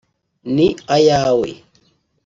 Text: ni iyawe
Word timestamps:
ni 0.55 0.67
iyawe 0.95 1.49